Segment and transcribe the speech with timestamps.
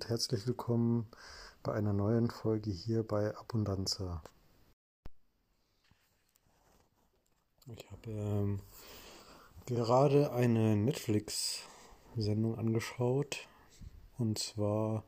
[0.00, 1.06] und herzlich willkommen
[1.62, 4.22] bei einer neuen Folge hier bei Abundanza.
[7.66, 8.60] Ich habe ähm,
[9.66, 13.46] gerade eine Netflix-Sendung angeschaut
[14.16, 15.04] und zwar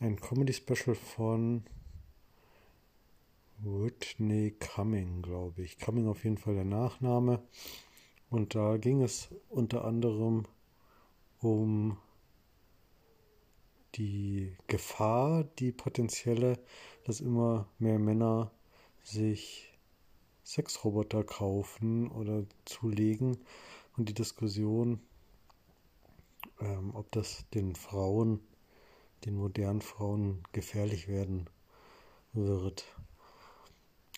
[0.00, 1.64] ein Comedy-Special von
[3.58, 5.78] Whitney Cumming, glaube ich.
[5.78, 7.40] Cumming auf jeden Fall der Nachname.
[8.30, 10.46] Und da ging es unter anderem
[11.40, 11.98] um
[13.94, 16.58] die Gefahr, die potenzielle,
[17.04, 18.50] dass immer mehr Männer
[19.02, 19.72] sich
[20.44, 23.38] Sexroboter kaufen oder zulegen
[23.96, 25.00] und die Diskussion,
[26.60, 28.40] ähm, ob das den Frauen,
[29.24, 31.48] den modernen Frauen gefährlich werden
[32.32, 32.84] wird.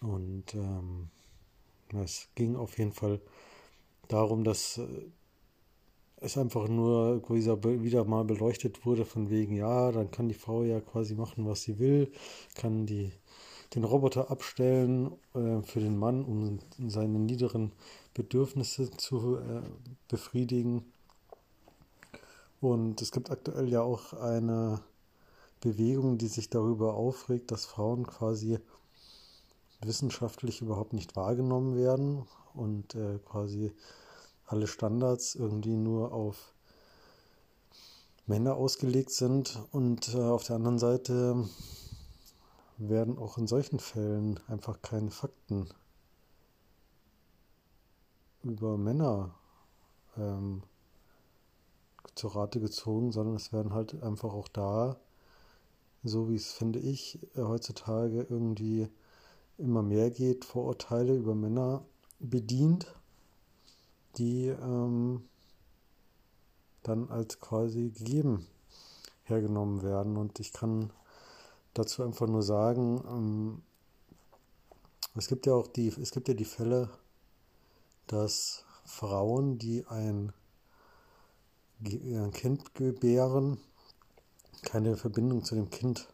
[0.01, 1.11] Und ähm,
[1.93, 3.21] es ging auf jeden Fall
[4.09, 5.07] darum, dass äh,
[6.25, 10.81] es einfach nur wieder mal beleuchtet wurde von wegen, ja, dann kann die Frau ja
[10.81, 12.11] quasi machen, was sie will,
[12.55, 13.13] kann die
[13.75, 16.59] den Roboter abstellen äh, für den Mann, um
[16.89, 17.73] seine niederen
[18.15, 19.63] Bedürfnisse zu äh,
[20.09, 20.85] befriedigen.
[22.61, 24.81] Und es gibt aktuell ja auch eine
[25.61, 28.59] Bewegung, die sich darüber aufregt, dass Frauen quasi
[29.81, 33.73] wissenschaftlich überhaupt nicht wahrgenommen werden und äh, quasi
[34.47, 36.55] alle Standards irgendwie nur auf
[38.27, 41.47] Männer ausgelegt sind und äh, auf der anderen Seite
[42.79, 45.69] werden auch in solchen Fällen einfach keine Fakten
[48.43, 49.35] über Männer
[50.17, 50.63] ähm,
[52.15, 54.97] zur Rate gezogen, sondern es werden halt einfach auch da,
[56.03, 58.89] so wie es finde ich heutzutage irgendwie
[59.59, 61.85] immer mehr geht, Vorurteile über Männer
[62.19, 62.95] bedient
[64.19, 65.25] die ähm,
[66.83, 68.47] dann als quasi gegeben
[69.25, 70.17] hergenommen werden.
[70.17, 70.93] Und ich kann
[71.73, 73.63] dazu einfach nur sagen, ähm,
[75.17, 76.91] es gibt ja auch die, es gibt ja die Fälle,
[78.07, 80.33] dass Frauen, die ein,
[81.81, 83.59] ein Kind gebären,
[84.63, 86.09] keine Verbindung zu dem Kind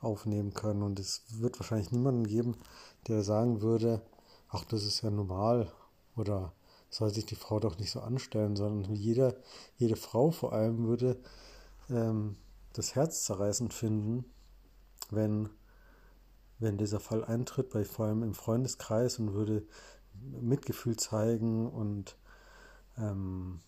[0.00, 0.82] aufnehmen können.
[0.82, 2.56] Und es wird wahrscheinlich niemanden geben,
[3.08, 4.02] der sagen würde,
[4.50, 5.72] ach, das ist ja normal
[6.16, 6.52] oder
[6.90, 9.36] soll sich die Frau doch nicht so anstellen, sondern jeder,
[9.76, 11.20] jede Frau vor allem würde
[11.90, 12.36] ähm,
[12.72, 14.24] das Herz zerreißend finden,
[15.10, 15.48] wenn,
[16.58, 19.66] wenn dieser Fall eintritt, bei vor allem im Freundeskreis und würde
[20.40, 22.16] Mitgefühl zeigen und
[22.96, 23.60] ähm,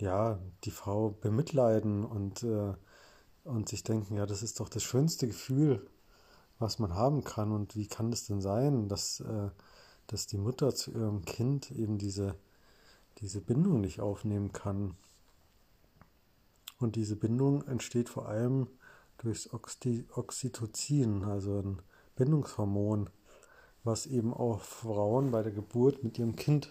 [0.00, 2.74] ja, die Frau bemitleiden und, äh,
[3.44, 5.88] und sich denken, ja, das ist doch das schönste Gefühl,
[6.58, 7.52] was man haben kann.
[7.52, 9.50] Und wie kann das denn sein, dass, äh,
[10.06, 12.36] dass die Mutter zu ihrem Kind eben diese
[13.18, 14.96] diese Bindung nicht aufnehmen kann.
[16.78, 18.66] Und diese Bindung entsteht vor allem
[19.18, 21.82] durchs Oxytocin, also ein
[22.16, 23.10] Bindungshormon,
[23.84, 26.68] was eben auch Frauen bei der Geburt mit ihrem Kind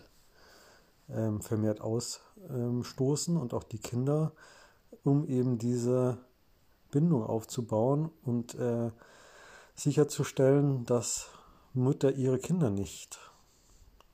[1.09, 4.33] ähm, vermehrt ausstoßen und auch die Kinder,
[5.03, 6.17] um eben diese
[6.91, 8.91] Bindung aufzubauen und äh,
[9.75, 11.29] sicherzustellen, dass
[11.73, 13.19] Mütter ihre Kinder nicht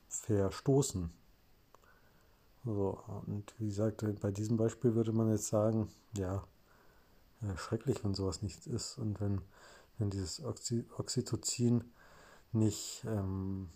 [0.07, 1.11] verstoßen.
[2.65, 6.43] So, und wie gesagt, bei diesem Beispiel würde man jetzt sagen, ja,
[7.41, 9.41] ja schrecklich, wenn sowas nicht ist und wenn,
[9.97, 11.83] wenn dieses Oxy Oxytocin
[12.51, 13.69] nicht ähm,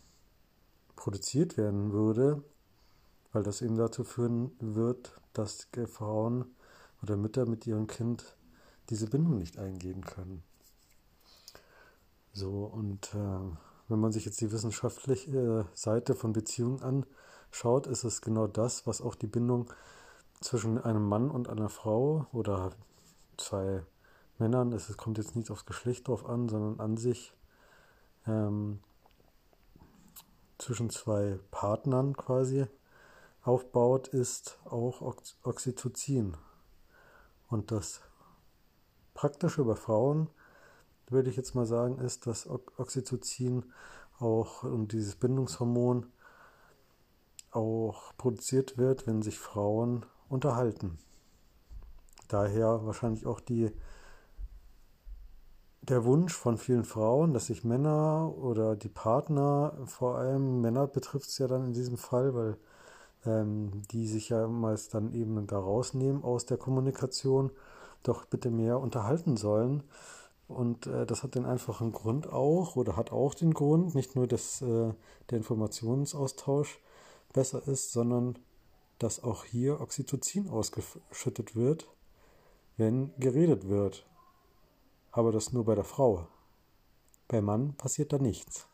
[0.96, 2.44] produziert werden würde,
[3.32, 6.46] weil das eben dazu führen wird, dass Frauen
[7.02, 8.38] oder Mütter mit ihrem Kind
[8.90, 10.44] diese Bindung nicht eingehen können.
[12.34, 13.58] So, und äh,
[13.90, 16.82] wenn man sich jetzt die wissenschaftliche Seite von Beziehungen
[17.53, 19.72] schaut, ist es genau das, was auch die Bindung
[20.41, 22.72] zwischen einem Mann und einer Frau oder
[23.38, 23.84] zwei
[24.40, 27.34] Männern, es kommt jetzt nicht aufs Geschlecht drauf an, sondern an sich
[28.28, 28.80] ähm,
[30.58, 32.66] zwischen zwei Partnern quasi
[33.44, 35.02] aufbaut, ist auch
[35.44, 36.35] Oxytocin.
[37.50, 38.02] Und das
[39.14, 40.29] Praktische bei Frauen,
[41.08, 43.72] würde ich jetzt mal sagen, ist, dass Oxytocin
[44.20, 46.11] auch und dieses Bindungshormon
[47.55, 50.97] auch produziert wird, wenn sich Frauen unterhalten.
[52.28, 53.72] Daher wahrscheinlich auch die,
[55.82, 61.29] der Wunsch von vielen Frauen, dass sich Männer oder die Partner, vor allem Männer betrifft
[61.29, 62.58] es ja dann in diesem Fall, weil
[63.26, 67.52] ähm, die sich ja meist dann eben da rausnehmen aus der Kommunikation,
[68.03, 69.84] doch bitte mehr unterhalten sollen.
[70.47, 74.28] Und äh, das hat den einfachen Grund auch, oder hat auch den Grund, nicht nur
[74.28, 74.94] das, äh,
[75.29, 76.79] der Informationsaustausch,
[77.34, 78.40] besser ist, sondern
[79.00, 81.88] dass auch hier Oxytocin ausgeschüttet wird,
[82.78, 84.08] wenn geredet wird.
[85.12, 86.28] Aber das nur bei der Frau.
[87.28, 88.68] Beim Mann passiert da nichts.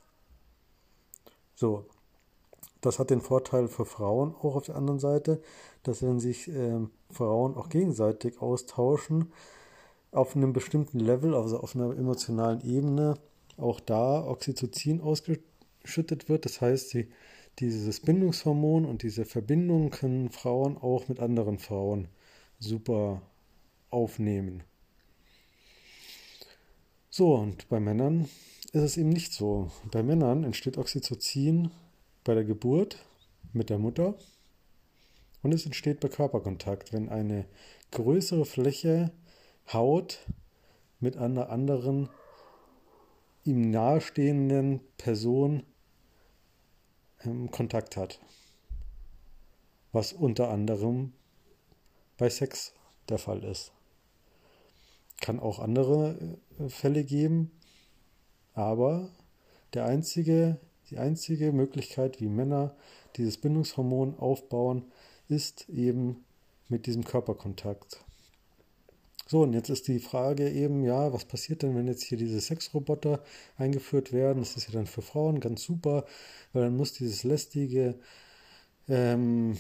[1.55, 1.85] So,
[2.81, 5.41] das hat den Vorteil für Frauen auch auf der anderen Seite,
[5.83, 6.79] dass wenn sich äh,
[7.11, 9.33] Frauen auch gegenseitig austauschen,
[10.11, 13.15] auf einem bestimmten Level, also auf einer emotionalen Ebene,
[13.57, 16.45] auch da Oxytocin ausgeschüttet wird.
[16.45, 17.11] Das heißt, sie,
[17.59, 22.07] dieses Bindungshormon und diese Verbindung können Frauen auch mit anderen Frauen
[22.59, 23.21] super
[23.89, 24.63] aufnehmen.
[27.09, 28.29] So, und bei Männern
[28.71, 29.71] ist es eben nicht so.
[29.91, 31.71] Bei Männern entsteht Oxytocin
[32.23, 33.03] bei der Geburt
[33.51, 34.15] mit der Mutter
[35.41, 37.45] und es entsteht bei Körperkontakt, wenn eine
[37.91, 39.11] größere Fläche
[39.73, 40.25] Haut
[40.99, 42.09] mit einer anderen
[43.43, 45.63] ihm nahestehenden Person
[47.25, 48.19] ähm, Kontakt hat.
[49.91, 51.13] Was unter anderem
[52.17, 52.73] bei Sex
[53.07, 53.71] der Fall ist.
[55.21, 57.51] Kann auch andere äh, Fälle geben,
[58.53, 59.09] aber
[59.73, 62.75] der einzige, die einzige Möglichkeit, wie Männer
[63.15, 64.91] dieses Bindungshormon aufbauen,
[65.27, 66.25] ist eben
[66.67, 68.03] mit diesem Körperkontakt.
[69.29, 72.41] So, und jetzt ist die Frage eben, ja, was passiert denn, wenn jetzt hier diese
[72.41, 73.21] Sexroboter
[73.57, 74.39] eingeführt werden?
[74.41, 76.05] Das ist ja dann für Frauen ganz super,
[76.51, 77.93] weil dann muss dieses lästige
[78.87, 79.55] ähm,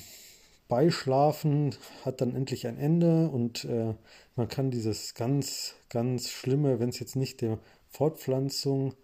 [0.69, 3.93] Beischlafen hat dann endlich ein Ende und äh,
[4.35, 7.59] man kann dieses ganz, ganz schlimme, wenn es jetzt nicht der
[7.91, 8.95] Fortpflanzung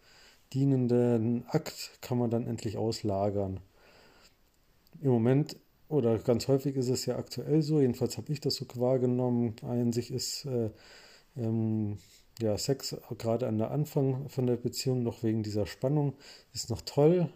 [0.51, 3.59] dienenden Akt, kann man dann endlich auslagern.
[5.01, 8.65] Im Moment oder ganz häufig ist es ja aktuell so, jedenfalls habe ich das so
[8.75, 9.55] wahrgenommen,
[9.91, 10.71] sich ist äh,
[11.37, 11.97] ähm,
[12.39, 16.15] ja, Sex gerade an der Anfang von der Beziehung noch wegen dieser Spannung.
[16.53, 17.29] Ist noch toll.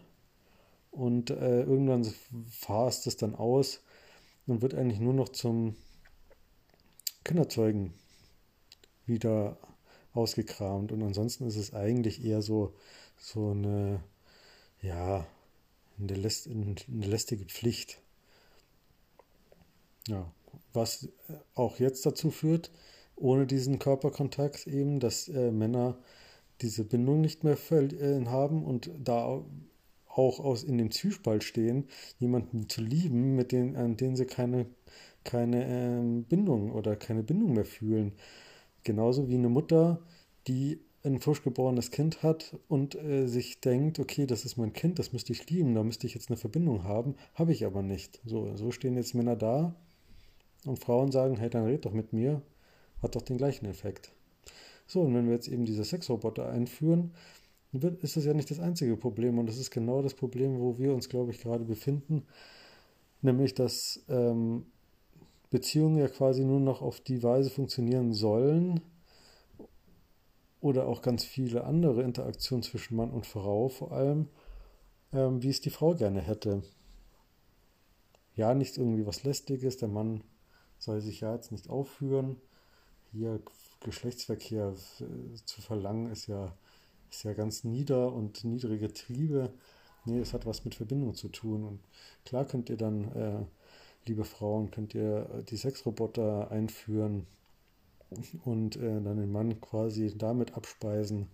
[0.90, 2.04] Und äh, irgendwann
[2.50, 3.82] fasst es dann aus
[4.46, 5.76] und wird eigentlich nur noch zum
[7.24, 7.94] Kinderzeugen
[9.06, 9.56] wieder
[10.12, 10.92] ausgekramt.
[10.92, 12.74] Und ansonsten ist es eigentlich eher so
[13.16, 14.02] so eine
[14.82, 15.26] ja
[15.98, 18.02] eine lästige Pflicht
[20.08, 20.32] ja,
[20.72, 21.08] was
[21.54, 22.70] auch jetzt dazu führt,
[23.16, 25.98] ohne diesen Körperkontakt eben, dass äh, Männer
[26.60, 29.42] diese Bindung nicht mehr äh, haben und da
[30.06, 31.86] auch aus in dem Zwiespalt stehen,
[32.18, 34.66] jemanden zu lieben, mit den, an den sie keine,
[35.24, 38.12] keine ähm, Bindung oder keine Bindung mehr fühlen.
[38.82, 40.02] Genauso wie eine Mutter,
[40.48, 44.98] die ein frisch geborenes Kind hat und äh, sich denkt, okay, das ist mein Kind,
[44.98, 48.20] das müsste ich lieben, da müsste ich jetzt eine Verbindung haben, habe ich aber nicht.
[48.24, 49.76] So, so stehen jetzt Männer da
[50.66, 52.42] und Frauen sagen, hey, dann red doch mit mir,
[53.02, 54.12] hat doch den gleichen Effekt.
[54.86, 57.12] So, und wenn wir jetzt eben diese Sexroboter einführen,
[57.72, 60.92] ist das ja nicht das einzige Problem und das ist genau das Problem, wo wir
[60.92, 62.26] uns, glaube ich, gerade befinden,
[63.22, 64.66] nämlich dass ähm,
[65.50, 68.80] Beziehungen ja quasi nur noch auf die Weise funktionieren sollen
[70.60, 74.28] oder auch ganz viele andere Interaktionen zwischen Mann und Frau vor allem,
[75.12, 76.62] ähm, wie es die Frau gerne hätte.
[78.34, 80.22] Ja, nicht irgendwie was Lästiges, der Mann
[80.80, 82.36] soll sich ja jetzt nicht aufführen.
[83.12, 83.40] Hier
[83.80, 86.52] Geschlechtsverkehr äh, zu verlangen, ist ja,
[87.10, 89.52] ist ja ganz nieder und niedrige Triebe.
[90.04, 91.64] Nee, es hat was mit Verbindung zu tun.
[91.64, 91.80] Und
[92.24, 93.44] klar könnt ihr dann, äh,
[94.06, 97.26] liebe Frauen, könnt ihr die Sexroboter einführen
[98.44, 101.28] und äh, dann den Mann quasi damit abspeisen.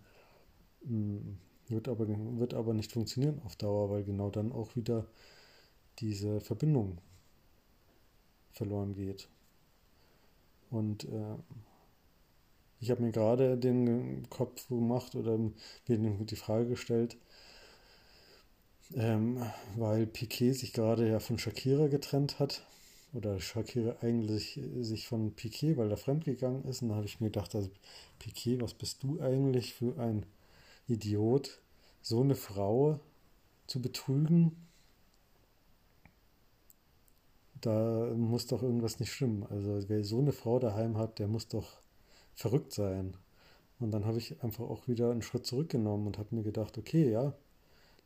[0.84, 1.38] Hm,
[1.68, 5.06] wird aber, wird aber nicht funktionieren auf Dauer, weil genau dann auch wieder
[5.98, 6.98] diese Verbindung
[8.52, 9.28] verloren geht.
[10.70, 11.36] Und äh,
[12.80, 15.52] ich habe mir gerade den Kopf gemacht oder mir
[15.88, 17.16] die Frage gestellt,
[18.94, 19.42] ähm,
[19.76, 22.66] weil Piquet sich gerade ja von Shakira getrennt hat
[23.12, 26.82] oder Shakira eigentlich sich von Piquet, weil er fremdgegangen ist.
[26.82, 27.70] Und da habe ich mir gedacht, also
[28.18, 30.26] Piquet, was bist du eigentlich für ein
[30.86, 31.60] Idiot,
[32.02, 33.00] so eine Frau
[33.66, 34.65] zu betrügen?
[37.66, 39.44] Da muss doch irgendwas nicht stimmen.
[39.50, 41.80] Also wer so eine Frau daheim hat, der muss doch
[42.34, 43.16] verrückt sein.
[43.80, 47.10] Und dann habe ich einfach auch wieder einen Schritt zurückgenommen und habe mir gedacht, okay,
[47.10, 47.34] ja,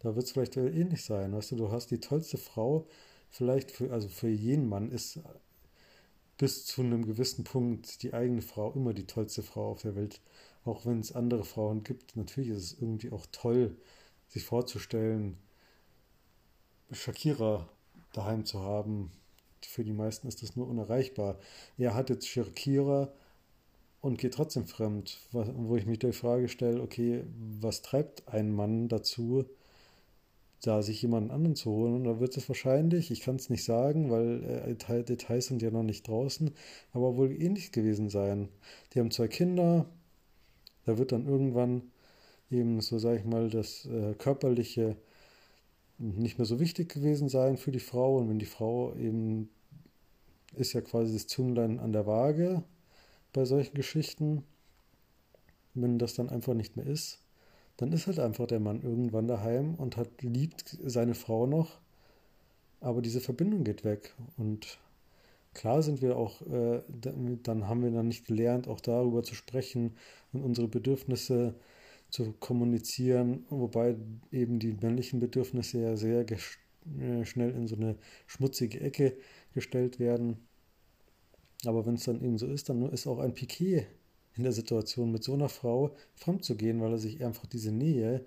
[0.01, 1.33] da wird es vielleicht ähnlich sein.
[1.33, 2.87] Weißt du, du hast die tollste Frau,
[3.29, 5.21] vielleicht für, also für jeden Mann ist
[6.39, 10.23] bis zu einem gewissen Punkt die eigene Frau immer die tollste Frau auf der Welt.
[10.65, 13.77] Auch wenn es andere Frauen gibt, natürlich ist es irgendwie auch toll,
[14.29, 15.37] sich vorzustellen,
[16.93, 17.69] Shakira
[18.13, 19.13] daheim zu haben,
[19.71, 21.39] für die meisten ist das nur unerreichbar.
[21.79, 23.13] Er hat jetzt Shakira
[24.01, 27.25] und geht trotzdem fremd, wo ich mich die Frage stelle, okay,
[27.61, 29.45] was treibt ein Mann dazu,
[30.63, 31.95] da sich jemanden anderen zu holen.
[31.95, 35.71] Und da wird es wahrscheinlich, ich kann es nicht sagen, weil äh, Details sind ja
[35.71, 36.51] noch nicht draußen,
[36.93, 38.49] aber wohl ähnlich gewesen sein.
[38.93, 39.87] Die haben zwei Kinder,
[40.85, 41.83] da wird dann irgendwann
[42.51, 44.97] eben, so sage ich mal, das äh, körperliche
[45.99, 48.17] nicht mehr so wichtig gewesen sein für die Frau.
[48.17, 49.51] Und wenn die Frau eben
[50.55, 52.63] ist ja quasi das Zünglein an der Waage
[53.33, 54.45] bei solchen Geschichten,
[55.75, 57.21] wenn das dann einfach nicht mehr ist,
[57.77, 61.81] dann ist halt einfach der Mann irgendwann daheim und hat liebt seine Frau noch,
[62.81, 64.15] aber diese Verbindung geht weg.
[64.37, 64.79] Und
[65.55, 69.97] klar sind wir auch, äh, dann haben wir dann nicht gelernt, auch darüber zu sprechen
[70.33, 71.55] und unsere Bedürfnisse
[72.11, 73.97] zu kommunizieren, wobei
[74.33, 76.25] eben die männlichen Bedürfnisse ja sehr
[77.25, 77.97] schnell in so eine
[78.27, 79.17] schmutzige Ecke
[79.53, 80.39] gestellt werden.
[81.67, 83.87] Aber wenn es dann eben so ist, dann ist auch ein Piquet
[84.37, 87.73] in der Situation, mit so einer Frau fremd zu gehen, weil er sich einfach diese
[87.73, 88.25] Nähe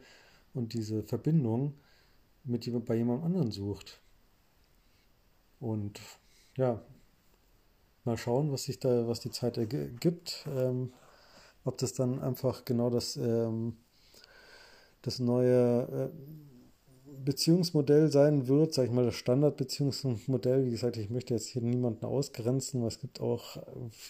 [0.54, 1.74] und diese Verbindung
[2.44, 4.02] mit bei jemand anderen sucht.
[5.60, 6.00] Und
[6.58, 6.84] ja,
[8.04, 10.46] mal schauen, was sich da, was die Zeit ergibt.
[10.48, 10.94] Ähm,
[11.66, 13.78] ob das dann einfach genau das, ähm,
[15.02, 16.53] das neue äh,
[17.26, 20.66] Beziehungsmodell sein wird, sage ich mal, das Standardbeziehungsmodell.
[20.66, 23.58] Wie gesagt, ich möchte jetzt hier niemanden ausgrenzen, weil es gibt auch,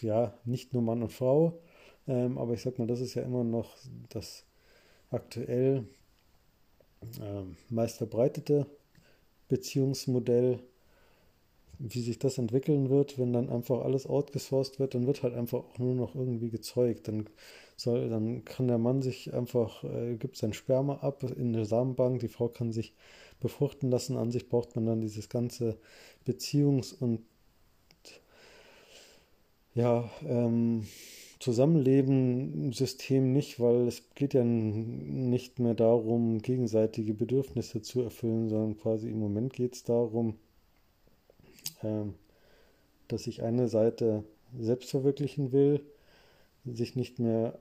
[0.01, 1.59] ja, nicht nur Mann und Frau,
[2.07, 3.75] ähm, aber ich sag mal, das ist ja immer noch
[4.09, 4.45] das
[5.11, 5.85] aktuell
[7.21, 8.01] ähm, meist
[9.49, 10.59] Beziehungsmodell
[11.79, 15.59] wie sich das entwickeln wird, wenn dann einfach alles outgesourced wird, dann wird halt einfach
[15.59, 17.07] auch nur noch irgendwie gezeugt.
[17.07, 17.27] Dann
[17.75, 22.19] soll, dann kann der Mann sich einfach, äh, gibt sein Sperma ab in der Samenbank,
[22.19, 22.93] die Frau kann sich
[23.39, 24.17] befruchten lassen.
[24.17, 25.77] An sich braucht man dann dieses ganze
[26.25, 27.21] Beziehungs- und
[29.75, 30.85] ja, ähm,
[31.39, 39.09] Zusammenleben-System nicht, weil es geht ja nicht mehr darum, gegenseitige Bedürfnisse zu erfüllen, sondern quasi
[39.09, 40.35] im Moment geht es darum,
[41.83, 42.13] ähm,
[43.09, 44.23] dass sich eine Seite
[44.57, 45.81] selbst verwirklichen will,
[46.65, 47.59] sich nicht mehr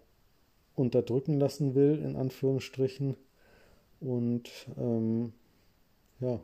[0.75, 3.17] unterdrücken lassen will, in Anführungsstrichen,
[4.01, 5.33] und ähm,
[6.21, 6.41] ja,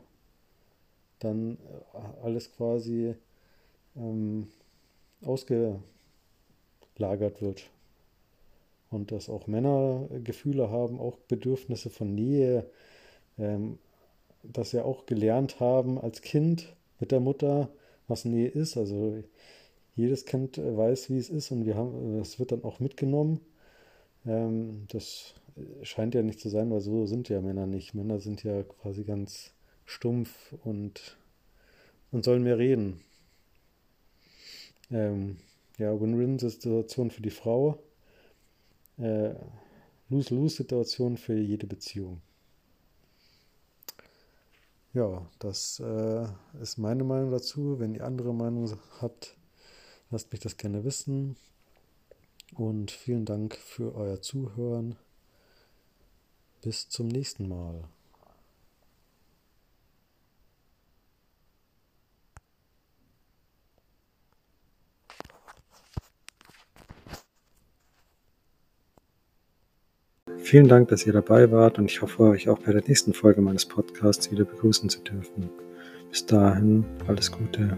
[1.19, 3.15] dann äh, alles quasi
[3.97, 4.47] ähm,
[5.21, 5.81] ausgelagert
[7.41, 7.69] wird.
[8.91, 12.65] Und dass auch Männer Gefühle haben, auch Bedürfnisse von Nähe,
[13.37, 13.77] ähm,
[14.41, 17.69] dass sie auch gelernt haben als Kind, mit der Mutter,
[18.07, 18.77] was Nähe ist.
[18.77, 19.21] Also
[19.99, 23.39] jedes Kind weiß, wie es ist und wir haben, das wird dann auch mitgenommen.
[24.25, 25.35] Ähm, das
[25.83, 27.93] scheint ja nicht zu sein, weil so sind ja Männer nicht.
[27.93, 29.53] Männer sind ja quasi ganz
[29.85, 31.17] stumpf und,
[32.11, 33.01] und sollen mehr reden.
[34.91, 35.37] Ähm,
[35.77, 37.79] ja, Win-Win-Situation für die Frau.
[38.97, 39.33] Äh,
[40.09, 42.21] Lose-Lose-Situation für jede Beziehung.
[44.93, 46.25] Ja, das äh,
[46.61, 47.79] ist meine Meinung dazu.
[47.79, 49.37] Wenn ihr andere Meinung habt,
[50.09, 51.35] lasst mich das gerne wissen.
[52.55, 54.95] Und vielen Dank für euer Zuhören.
[56.61, 57.83] Bis zum nächsten Mal.
[70.49, 73.39] Vielen Dank, dass ihr dabei wart und ich hoffe, euch auch bei der nächsten Folge
[73.39, 75.47] meines Podcasts wieder begrüßen zu dürfen.
[76.09, 77.77] Bis dahin, alles Gute.